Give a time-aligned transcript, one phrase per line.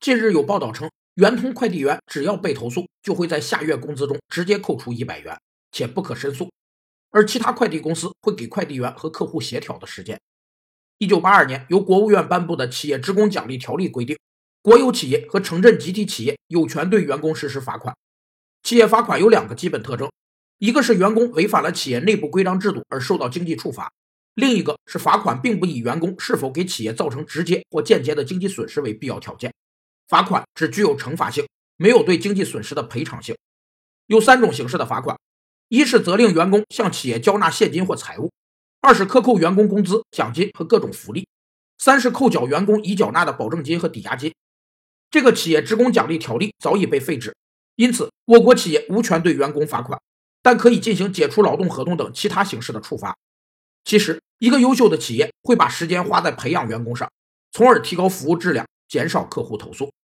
[0.00, 5.38] 近日有报道称，圆通快递员只要被投诉，就会在下月工资中直接扣除一百元，
[5.72, 6.50] 且不可申诉。
[7.10, 10.18] 而其他快递公司会给快递员和客户协调的时间。
[10.96, 14.16] 一九八二年，由国务院颁布的《企业职工奖励条例》规定，
[14.62, 17.94] 国有企业和城镇集体企业有权对员工实施罚款。
[18.62, 20.10] 企业罚款有两个基本特征，
[20.60, 23.92] 一个是员工违反了企业内部规章制度而受到经济处罚，
[24.32, 29.52] 另一个是罚款并不以员工是否给企业造成直接或间接的经济损失为必要条件。
[30.10, 31.46] 罚款只具有惩罚性，
[31.76, 33.36] 没有对经济损失的赔偿性。
[34.08, 35.16] 有三种形式的罚款：
[35.68, 38.28] 一是责令员工向企业交纳现金或财物；
[38.80, 41.22] 二是克扣员工工资、奖金和各种福利；
[41.78, 44.34] 三是扣缴员工已缴纳的保证金和抵押金。
[45.12, 47.36] 这个企业职工奖励条例早已被废止，
[47.76, 49.96] 因此我国企业无权对员工罚款，
[50.42, 53.16] 但可以进行解除劳动合同等其他形式的处罚。
[53.84, 57.08] 其实，一个优秀的企业会把时间花在培养员工上，
[57.52, 59.92] 从而提高服务质量，减少客户投诉。